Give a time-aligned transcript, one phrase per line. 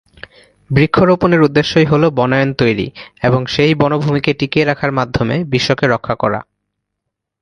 [0.69, 2.87] বৃক্ষরোপনের উদ্দেশ্যই হলো বনায়ন তৈরি
[3.23, 6.39] এবং সেই বনভূমিকে টিকিয়ে রাখার মাধ্যমে বিশ্বকে রক্ষা করা।